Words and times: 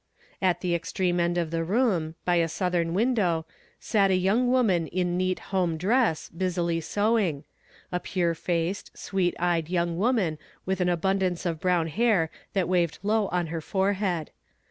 At 0.41 0.61
the 0.61 0.73
extreme 0.73 1.19
end 1.19 1.37
of 1.37 1.51
the 1.51 1.63
room, 1.63 2.15
by 2.25 2.37
a 2.37 2.47
soutliern 2.47 2.93
window, 2.95 3.45
sat 3.79 4.09
a 4.09 4.15
young 4.15 4.47
woman 4.49 4.87
in 4.87 5.15
neat 5.15 5.37
home 5.53 5.77
dress, 5.77 6.27
busily 6.29 6.81
sewing,— 6.81 7.43
a 7.91 7.99
pure 7.99 8.33
faced, 8.33 8.97
sweet 8.97 9.35
eyed 9.37 9.69
young 9.69 9.99
woman 9.99 10.39
with 10.65 10.81
an 10.81 10.89
abundance 10.89 11.45
of 11.45 11.59
brown 11.59 11.85
hair 11.85 12.31
that 12.53 12.67
waved 12.67 12.97
low 13.03 13.27
on 13.27 13.45
her 13.53 13.61
forehead. 13.61 14.31